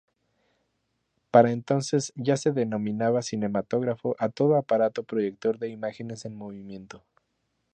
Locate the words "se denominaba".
2.35-3.21